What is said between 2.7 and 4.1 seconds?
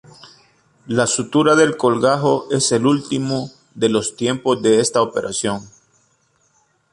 el último de